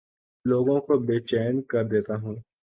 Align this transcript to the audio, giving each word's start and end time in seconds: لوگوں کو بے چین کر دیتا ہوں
لوگوں 0.45 0.79
کو 0.85 0.93
بے 1.05 1.17
چین 1.29 1.53
کر 1.69 1.83
دیتا 1.91 2.15
ہوں 2.15 2.35